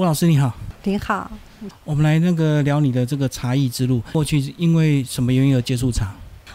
[0.00, 0.50] 吴老师你好，
[0.84, 1.30] 你好。
[1.84, 4.00] 我们来那个聊你的这个茶艺之路。
[4.14, 6.10] 过去因为什么原因而接触茶？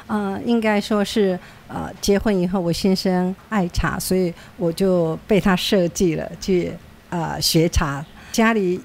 [0.08, 6.72] 嗯，应该说是呃，结婚以后我先生爱茶，所以我就被他设计了去
[7.12, 8.04] 呃学茶。
[8.32, 8.82] 家里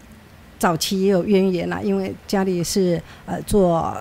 [0.59, 3.97] 早期也有渊源啦，因为家里是呃做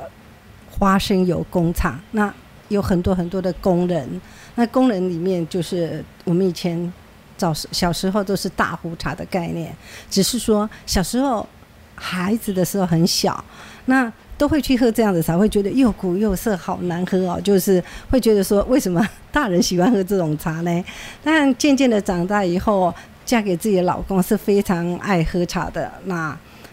[0.70, 2.34] 花生油工厂，那
[2.68, 4.20] 有很多很多的工人。
[4.55, 6.91] 那工人里面就是我们以前
[7.39, 9.75] 早小时候都是大壶茶的概念，
[10.11, 11.47] 只是说小时候
[11.95, 13.43] 孩子的时候很小，
[13.85, 14.13] 那。
[14.39, 17.38] 都会去喝这样的茶，会觉得又苦又涩，好难喝哦。
[17.44, 20.85] 就是会觉得说，为什么大人喜欢喝这种茶呢？
[21.21, 25.91] 但渐渐的长大以后，嫁给自己的老公是非常爱喝茶的。
[26.05, 26.16] 那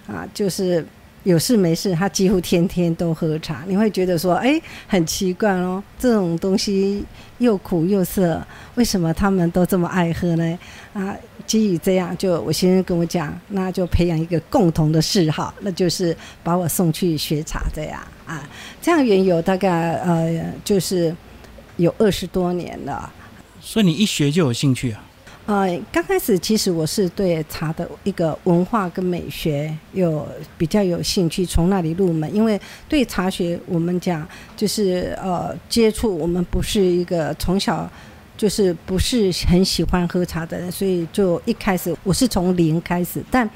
[0.07, 0.87] 啊，就是。
[1.27, 3.65] 有事没事，他几乎天天都喝茶。
[3.67, 7.05] 你会觉得说，哎，很奇怪哦，这种东西
[7.39, 8.41] 又苦又涩，
[8.77, 10.59] 为什么他们都这么爱喝呢？
[10.93, 18.49] 啊，基于这样，就我先生跟我讲，那就培养一个共同的嗜好，那就是把我送去学茶这样啊。
[18.81, 21.13] 这样缘由大概呃，就是
[21.77, 23.13] 有二十多年了。
[23.61, 25.03] 所以你一学就有兴趣啊？
[25.47, 30.27] 呃，刚开始其实我是对茶的一个文化跟美学有
[30.59, 32.35] 比较有兴趣，从那里入门。
[32.35, 37.89] 因为对茶学，我们讲就是呃接触，我们不是一个从小
[38.37, 43.23] 就是不是很喜欢喝茶的人，所以就一开始我是从零开始。
[43.31, 43.49] 但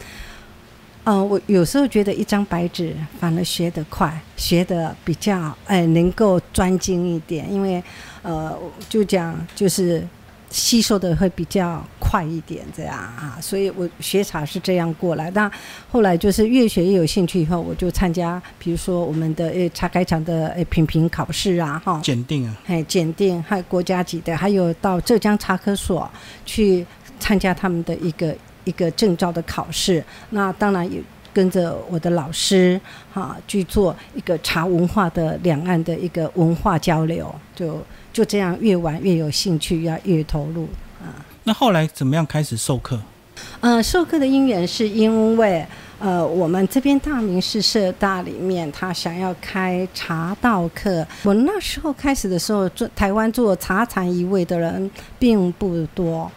[1.02, 7.82] 嗯，我有时候觉得一张白纸反而学得快，学得比较哎能够专精一点，因为
[8.22, 8.56] 呃
[8.88, 10.06] 就讲就是。
[10.50, 15.30] 吸收的会比较快一点，这样啊，所以我学茶是这样过来。
[15.30, 15.50] 那
[15.88, 26.10] 后来就是越学越有兴趣，以后我就参加，比如说我们的诶茶开厂的诶品评考试啊，哈，检定啊，哎，检定还有国家级的，还有到浙江茶科所
[26.44, 26.84] 去
[27.20, 30.04] 参加他们的一个一个证照的考试。
[30.30, 31.00] 那当然也
[31.32, 32.80] 跟着我的老师
[33.12, 37.80] 哈去做一个茶文化的两岸的一个文化交流，就。
[38.12, 40.68] 就这样越玩越有兴趣，要越投入
[41.00, 41.14] 啊。
[41.44, 43.00] 那后来怎么样开始授课？
[43.60, 45.64] 呃，授课的因缘是因为
[45.98, 51.06] 呃，我们这边大明寺社大里面，他想要开茶道课。
[51.22, 56.30] 我那时候开始的时候，做台湾做茶禅一位的人并不多。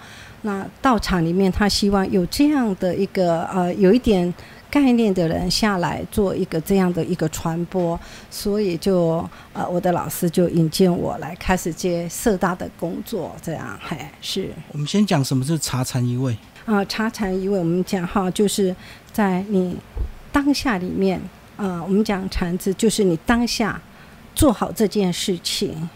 [0.44, 4.34] 那道场里面，他希望有这样的一个呃，有一点。
[4.74, 8.00] 概念的人下来做一个这样的一个传播，
[8.32, 9.24] 所以就
[9.54, 14.50] 呃，我的老师就引荐我来开始接社大的工作，这样嘿是。
[14.72, 16.36] 我们先讲什么是茶禅一味
[16.66, 16.84] 啊？
[16.86, 18.76] 茶禅一味，我们讲哈，就是
[19.12, 19.78] 在你
[20.32, 21.22] 当下里面
[21.56, 23.80] 啊，我们讲禅字，就是你当下
[24.34, 25.88] 做好这件事情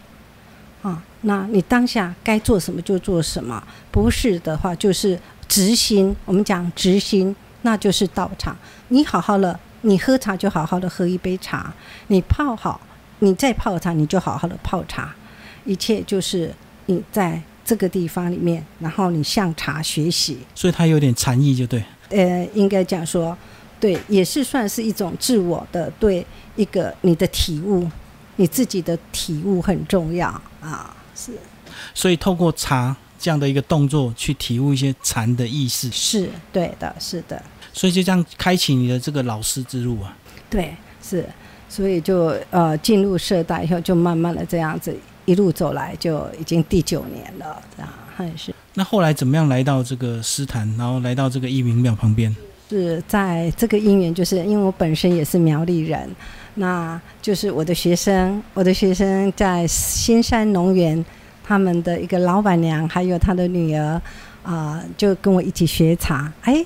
[0.83, 6.15] 啊，那你当下该做什么就做什么，不是的话就是执行。
[6.25, 7.35] 我们讲执行。
[7.63, 8.55] 那就是倒茶，
[8.89, 11.73] 你好好了，你喝茶就好好的喝一杯茶，
[12.07, 12.79] 你泡好，
[13.19, 15.13] 你再泡茶，你就好好的泡茶，
[15.65, 16.53] 一切就是
[16.85, 20.39] 你在这个地方里面，然后你向茶学习。
[20.55, 21.83] 所以它有点禅意，就对。
[22.09, 23.37] 呃，应该讲说，
[23.79, 26.25] 对，也是算是一种自我的对
[26.55, 27.89] 一个你的体悟，
[28.37, 30.29] 你自己的体悟很重要
[30.61, 31.33] 啊，是。
[31.93, 37.41] 所以透过茶这样的一个动作去体悟一些禅的意思，是对的，是的。
[37.73, 40.15] 所以就这样开启你的这个老师之路啊？
[40.49, 41.27] 对，是，
[41.69, 44.95] 所以就呃进入社大以后，就慢慢的这样子
[45.25, 48.53] 一路走来，就已经第九年了，这样还是。
[48.73, 52.35] 那后来怎么样来到这个诗坛，然后来到这个一明庙旁边？
[52.69, 56.09] 是在这个因缘，就是因为我本身也是苗栗人，
[56.55, 61.05] 那就是我的学生，我的学生在新山农园，
[61.47, 64.01] 他们的一个老板娘还有他的女儿
[64.43, 66.65] 啊，就跟我一起学茶，哎。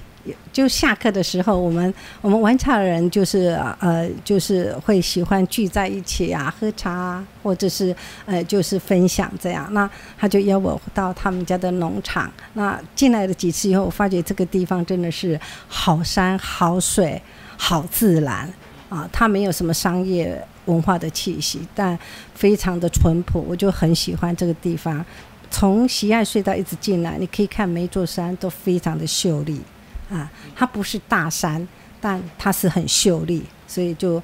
[0.53, 7.95] 就下课的时候，我们我们玩茶的人就是呃，就是会喜欢聚在一起啊，喝茶或者是
[8.27, 9.67] 呃，就是分享这样。
[9.73, 9.89] 那
[10.19, 12.31] 他就邀我到他们家的农场。
[12.53, 17.19] 那进来了几次以后，我发觉这个地方真的是好山好水
[17.57, 18.47] 好自然
[18.91, 21.97] 啊，它没有什么商业文化的气息，但
[22.35, 25.03] 非常的淳朴，我就很喜欢这个地方。
[25.49, 29.61] 从喜爱隧道一直进来，你可以看每一座山都非常的秀丽。
[30.09, 31.65] 啊，它不是大山，
[32.01, 34.21] 但它是很秀丽，所以就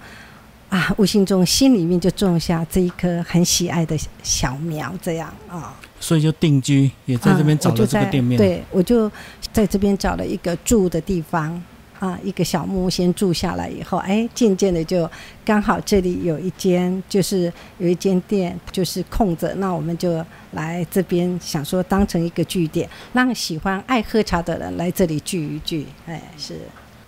[0.67, 5.73] 啊，无形中心里面就种下这一颗很喜爱的小苗，这样啊。
[5.97, 8.37] 所以就定居，也在这边找了这个店面。
[8.37, 9.09] 对，我就
[9.53, 11.63] 在这边找了一个住的地方。
[11.99, 15.09] 啊，一个小木屋先住下来以后，哎，渐渐的就
[15.43, 25.85] 刚好这里有一间，就是有一间店就是空着，那我们就来这边想说当成一个据点，让喜欢爱喝茶的人来这里聚一聚。
[26.05, 26.59] 哎，是。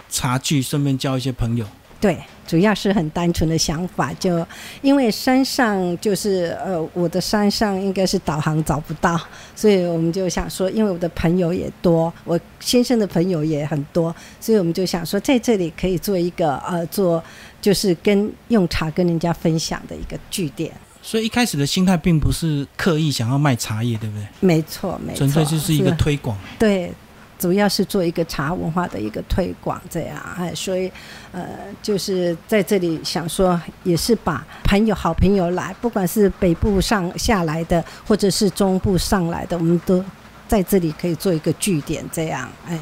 [0.09, 1.65] 茶具，顺便交一些朋友。
[2.01, 2.17] 对，
[2.47, 4.45] 主要是很单纯的想法，就
[4.81, 9.19] 因为山上就是呃，我的山上应该是导航找不到，
[9.53, 17.21] 所以我们就想说，因为我的朋友也多，我先生的朋友也很多，所以我们就想说，在这里可以做一个呃，做
[17.59, 20.71] 就是跟用茶跟人家分享的一个据点。
[21.01, 24.25] 所以一开始的心态并不是刻意想要卖茶叶，对不对？
[24.39, 26.37] 没错，没错，纯粹就是一个推广。
[26.57, 26.93] 对。
[27.39, 30.91] 主要是做一个茶文化的一个推广，这样哎，所以
[31.31, 31.47] 呃，
[31.81, 40.03] 就是在这里想说，也是把朋友、好朋友来，不管是北部上下来的，或者是中部上来的，我们都
[40.49, 42.77] 在这里可以做一个据点，这样哎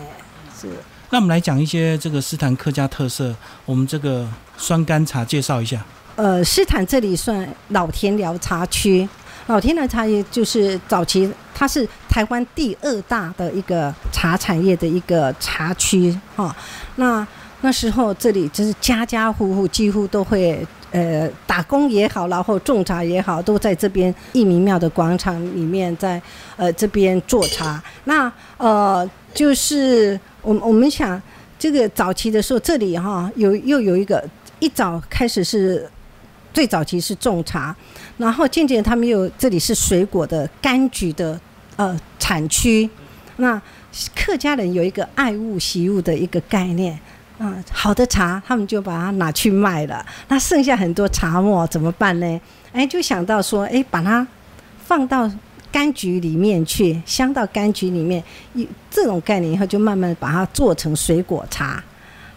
[0.59, 0.67] 是。
[1.11, 4.27] 那我们来讲一些这个斯坦客家特色，我们这个
[4.57, 5.85] 酸甘茶介绍一下。
[6.15, 9.07] 呃，斯坦这里算老田寮茶区。
[9.47, 16.53] 老天的茶叶就是早期，它是台湾第二大的一个茶产业的一个茶区哈。
[16.97, 17.25] 那
[17.61, 26.21] 那时候这里就是家家户户几乎都会呃打工也好，然后种茶也好，都在这边义民庙的广场里面在
[26.57, 27.81] 呃这边做茶。
[28.03, 31.21] 那呃就是我我们想
[31.57, 34.21] 这个早期的时候，这里哈有又有一个
[34.59, 35.89] 一早开始是。
[36.53, 37.75] 最早期是种茶，
[38.17, 41.39] 然后渐渐他们又这里是水果的柑橘的
[41.75, 42.89] 呃产区。
[43.37, 43.61] 那
[44.15, 46.99] 客家人有一个爱物惜物的一个概念，
[47.37, 50.03] 嗯，好的茶他们就把它拿去卖了。
[50.27, 52.41] 那剩下很多茶末怎么办呢？
[52.73, 54.27] 哎，就想到说，哎，把它
[54.83, 55.29] 放到
[55.71, 58.23] 柑橘里面去，镶到柑橘里面，
[58.89, 61.83] 这种概念以后就慢慢把它做成水果茶。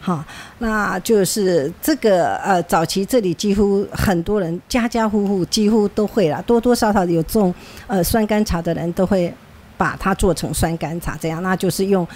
[0.02, 0.24] 好，
[0.60, 7.54] 那就是这个呃，早期这里几乎很多人家家户户几乎都会啦，多多少少有种
[7.86, 9.32] 呃酸甘茶的人都会
[9.76, 12.06] 把它做成酸甘茶，这样那就是用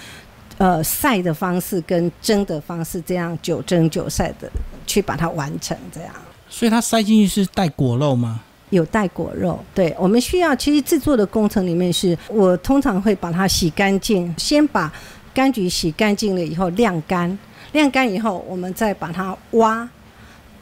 [0.57, 4.49] 呃晒的方式跟蒸的方式，这样九蒸九晒的
[4.87, 6.11] 去把它完成这样。
[6.49, 8.41] 所以它塞进去是带果肉吗？
[8.71, 14.91] 有带果肉，对我们需要其实制作的工程里面是我通常会把它洗干净，先把
[15.35, 17.37] 柑橘洗干净了以后晾干。
[17.75, 19.87] 晾干以后，我们再把它挖，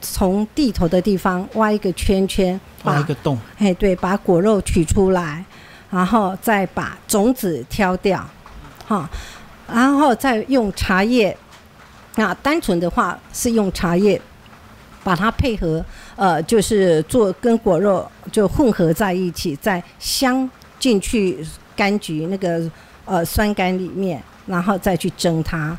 [0.01, 3.39] 从地头的地方挖一个圈圈，挖一个洞。
[3.59, 5.45] 哎，对，把果肉取出来，
[5.91, 8.27] 然后再把种子挑掉，
[8.87, 9.07] 哈，
[9.71, 11.37] 然后再用茶叶。
[12.15, 14.19] 那单纯的话是用茶叶，
[15.03, 15.85] 把它配合，
[16.15, 20.49] 呃，就是做跟果肉就混合在一起，再镶
[20.79, 21.45] 进去
[21.77, 22.67] 柑橘那个
[23.05, 25.77] 呃酸柑里面，然后再去蒸它。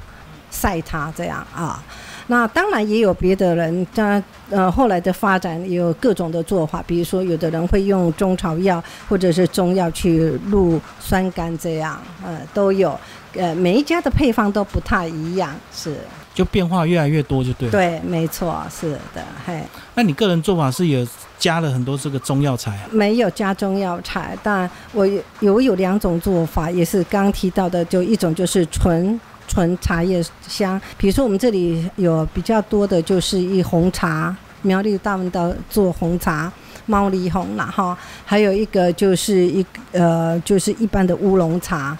[0.55, 1.83] 晒它这样啊，
[2.29, 12.99] 那当然也有别的人，他呃后来的发展也有各种的做法，比如说有的人会用中草药或者是中药去入酸甘这样，呃都有，
[13.35, 15.97] 呃每一家的配方都不太一样，是
[16.33, 17.69] 就变化越来越多就对。
[17.71, 19.61] 对，没错，是的，嘿。
[19.95, 21.07] 那你个人做法是有
[21.39, 22.79] 加了很多这个中药材？
[22.91, 25.07] 没有加中药材，但我
[25.41, 29.21] 有有两种做法，也是刚提到的，就一种就是纯。
[29.47, 36.53] 纯茶叶香，比如说我们这里有比较多的，就是一红茶，苗栗大文道做红茶，
[36.87, 41.97] 猫梨红啦哈，还有一个就是一呃，就是一般的乌龙茶，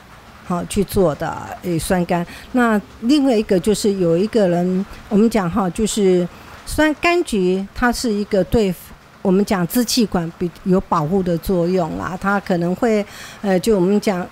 [0.47, 2.25] 好去做的诶酸柑。
[2.53, 6.27] 那另外一个就是有一个人，我们讲哈，就是
[6.67, 8.75] 酸柑橘，它是一个对
[9.23, 13.05] 我们讲支气管比有保护的作用啦，它可能会
[13.43, 14.27] 呃，就我们讲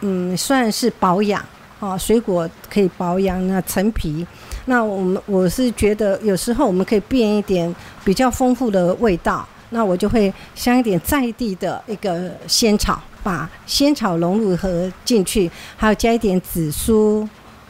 [0.00, 1.42] 嗯，算是保养。
[1.84, 4.26] 啊，水果可以保养那陈皮，
[4.64, 7.72] 那我们我是觉得有时候我们可以变一点
[8.02, 17.28] 比较丰富的味道，那我就会香一点在地的一个仙草，把仙草融入和进去，还有加一点紫苏，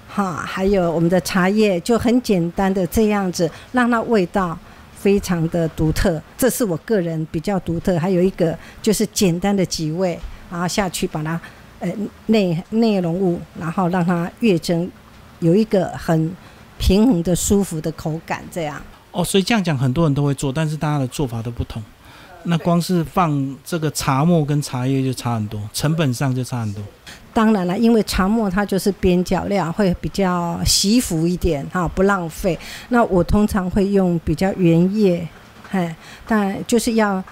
[0.08, 4.56] 哈，还有我们的茶叶，就很简单的这样子，让它味道
[4.94, 7.98] 非常的独特，这是我个人比较独特。
[7.98, 10.16] 还有一个就是简单的几味，
[10.48, 11.40] 然后下去把它。
[11.80, 11.92] 呃，
[12.26, 14.90] 内内容物，然后让它越蒸，
[15.40, 16.34] 有一个很
[16.78, 18.80] 平衡的、舒服的口感，这样。
[19.12, 21.82] 哦，所以这样讲，很多人都会做，但是大家的做法都不同。
[22.44, 26.82] 那光是放这个茶末跟茶叶就差很多，成本上就差很多。
[27.32, 32.58] 当然了，因为茶末它就是边角料，会比较惜福一点哈，不浪费。
[32.90, 35.26] 那我通常会用比较原叶，
[35.70, 37.22] 哎，但就是要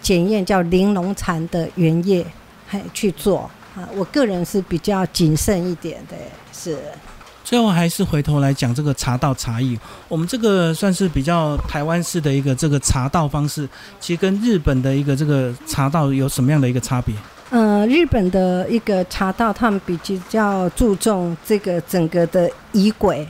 [0.00, 2.24] 检验叫玲珑蚕的原叶，
[2.68, 3.50] 嘿去做。
[3.74, 6.16] 啊，我个人是比较谨慎一点的，
[6.52, 6.78] 是。
[7.42, 9.78] 最后还是回头来讲这个茶道茶艺，
[10.08, 13.68] 我们这个算是比较台湾式的一个这个茶道方式，
[14.00, 17.14] 其实跟日本的一个这个茶道有什么样的一个差别？
[17.50, 23.28] 呃，日本的一个茶道，他们比较注重这个整个的仪轨，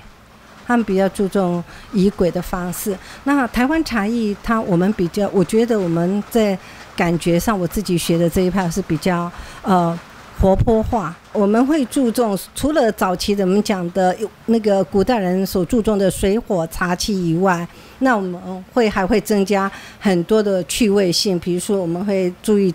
[0.65, 2.97] 他们比较注重仪轨的方式。
[3.25, 6.57] 那台湾茶艺，它我们比较，我觉得我们在
[6.95, 9.31] 感觉上，我自己学的这一派是比较
[9.63, 9.99] 呃
[10.41, 11.17] 活泼化。
[11.33, 17.67] 我们会注重除了早期的我们讲的那个古代人所注重的水火茶器以外，
[17.99, 22.73] 那我们会还会增加很多的趣味性，比如说我们会注意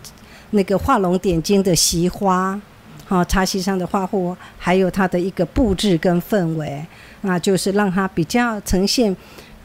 [0.51, 2.59] 那个画龙点睛的席花。
[3.05, 6.85] 好，茶席上的花卉，还有它的一个布置跟氛围，
[7.21, 9.15] 那就是让它比较呈现，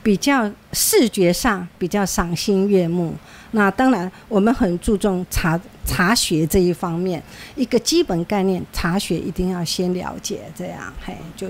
[0.04, 3.12] 比较视觉上比较赏心悦目。
[3.50, 7.20] 那当然，我们很注重茶茶学这一方面，
[7.56, 11.48] 一个基本概念，茶学一定要先了解，这样嘿就。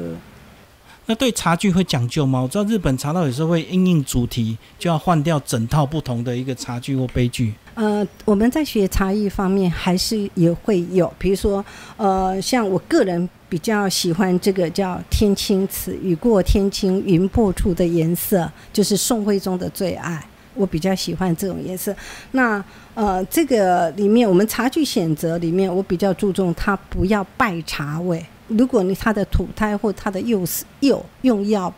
[1.07, 2.41] 那对茶具会讲究吗？
[2.41, 7.53] 我知道日本茶道有时候会因应主题，就要换掉整套不同的一个茶具或杯具。
[7.75, 11.63] 呃，我们在学茶艺方面还是也会有，比如说，
[11.99, 21.95] 呃，像我个人比较喜欢这个叫“天青瓷”，雨过天青云破处的颜色，就是宋徽宗的最爱，我比较喜欢这种颜色。
[22.31, 28.25] 那呃，这个里面我们茶具选择里面，我比较注重它不要败茶味。
[28.49, 30.47] 如果你它的土胎或它的釉
[30.81, 31.73] 釉用药，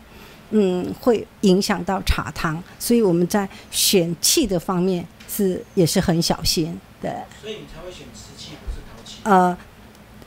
[0.51, 7.11] 嗯，会影响到茶汤，所以我们在选器的方面是也是很小心的。
[7.41, 9.19] 所以你才会选瓷器，不是陶器。
[9.25, 9.57] 呃，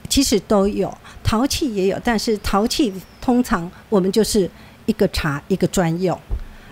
[0.10, 4.50] 其实都有，陶器也有，但是陶器通常我们就是
[4.86, 6.18] 一个茶一个专用。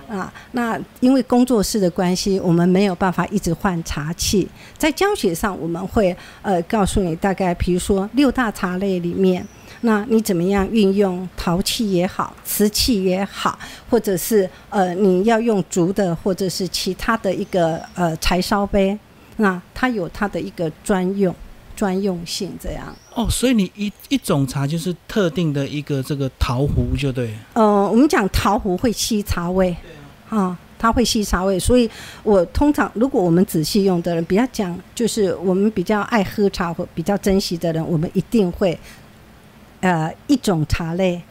[0.09, 4.47] 啊，那因为工作室的关系，我们没有办法一直换茶器。
[4.77, 9.45] 在教学上，我们会呃告诉你大概，比如说六大茶类里面，
[9.81, 13.57] 那你怎么样运用陶器也好，瓷器也好，
[13.89, 18.97] 或者是呃你要用竹的，或者是其他的一个呃柴烧杯，
[19.37, 21.33] 那它有它的一个专用
[21.75, 22.95] 专用性这样。
[23.13, 27.33] 哦，所以你一一种茶就是特定的一个这个陶壶就对。
[27.53, 29.75] 呃，我们讲陶壶会吸茶味。
[30.29, 31.89] 啊，它会吸茶味，所以
[32.21, 38.77] 我通常如果我们仔细用的人，比较讲就是我们比较爱喝茶或比较珍惜的人，我们一定会，
[39.81, 41.21] 呃，一种茶类，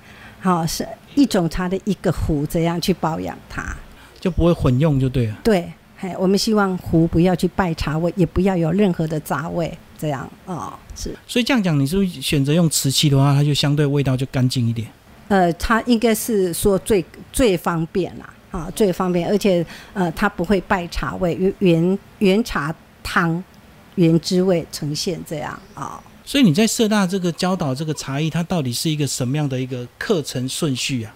[0.40, 3.74] 好是一种茶的一个壶，这样去保养它，
[4.20, 5.36] 就不会混用就对了。
[5.42, 11.14] 对，嘿，我们希望壶不要去败茶味，也不要有任何的杂味，这样哦是。
[11.26, 14.88] 所以这样讲，你是不是选择用瓷器的话，它就相对味道就干净一点？
[15.28, 18.32] 呃，它应该是说最最方便啦。
[18.52, 23.42] 啊，最方便，而且呃，它不会败茶味，原原原茶汤
[23.96, 26.00] 原汁味呈现这样啊。
[26.26, 31.14] 所以你在社大这个教导这个茶艺，它到底是一个什么样的一个课程顺序啊？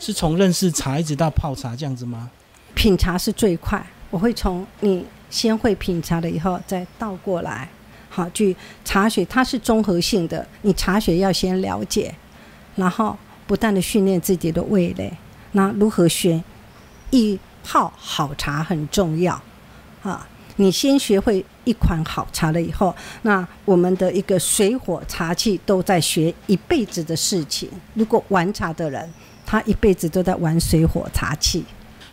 [0.00, 2.28] 是从认识茶一直到泡茶这样子吗？
[2.74, 7.68] 品茶是最快，我会从你先会品茶了以后再倒过来，
[8.08, 12.12] 好，去茶学它是综合性的，你茶学要先了解，
[12.74, 13.16] 然后
[13.46, 15.16] 不断的训练自己的味蕾，
[15.52, 16.42] 那如何选？
[17.10, 19.40] 一泡好茶很重要，
[20.02, 20.28] 啊，
[20.60, 27.66] 你先学会一款好茶了以后，那我们的一个水火茶器都在学一辈子的事情。
[27.94, 29.08] 如果玩茶的人，
[29.46, 31.64] 他一辈子都在玩水火茶器。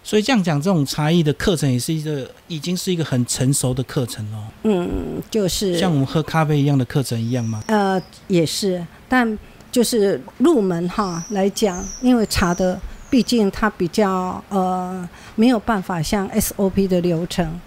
[0.01, 4.37] 所以这样讲，这种茶艺的课程也是一个已经是一个很成熟的课程了。
[4.63, 7.61] 嗯，就是像我们喝咖啡一样的课程一样吗？
[7.67, 9.37] 呃，也是，但
[9.69, 12.79] 就是入门哈来讲，因为茶的。
[13.09, 17.57] 毕竟它比较呃没有办法像 SOP 的流程，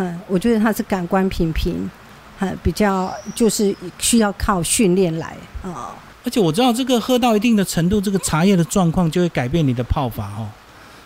[0.00, 1.90] 哈，我觉得它是感官品评，
[2.38, 5.94] 哈，比较就是需要靠训练来啊。
[6.24, 10.48] 而且我知道这个喝到一定的程度，这个茶叶的状况就会改变你的泡法哦。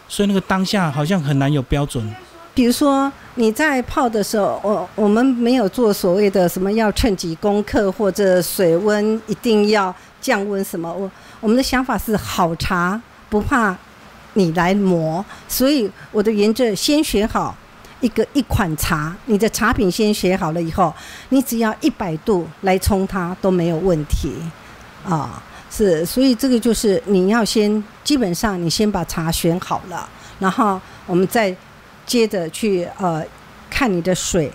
[0.09, 2.09] 所以那个当下好像很难有标准。
[2.55, 11.11] 比如说你在泡的时候，我我们没有做所谓的什么要趁几公克或者水温一定要降温什么，我
[11.41, 13.01] 我们的想法是好茶。
[13.31, 13.77] 不怕
[14.35, 17.57] 你来磨，所以我的原则先学好
[18.01, 20.93] 一个一款茶，你的茶品先写好了以后，
[21.31, 24.33] 你只要一百度来冲它都没有问题
[25.05, 25.43] 啊。
[25.71, 30.09] 是，所以这个就是你要先基本上你先把茶选好了，
[30.39, 31.55] 然后我们再
[32.07, 33.25] 接着去呃
[33.69, 34.53] 看你的水，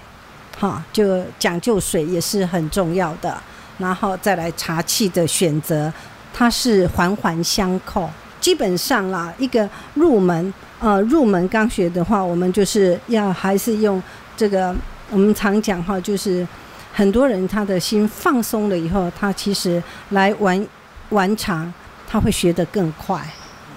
[0.58, 3.38] 哈，就讲究水也是很重要的，
[3.80, 5.92] 然后再来茶器的选择，
[6.34, 8.10] 它是环环相扣。
[8.40, 14.02] 基本上啦，一个入门，呃，入门刚学的话，我们就是要还是用
[14.38, 14.74] 这个，
[15.10, 16.48] 我们常讲哈，就是
[16.94, 20.68] 很多人他的心放松了以后，他其实来玩
[21.10, 21.72] 玩茶，
[22.08, 23.22] 他会学得更快。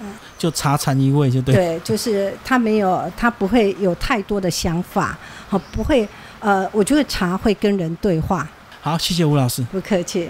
[0.01, 1.55] 嗯，就茶禅一味就对。
[1.55, 5.17] 对， 就是他没有，他不会有太多的想法，
[5.47, 6.07] 好，不会，
[6.39, 8.47] 呃，我觉得茶会跟人对话。
[8.81, 9.63] 好，谢谢吴老师。
[9.71, 10.29] 不客气。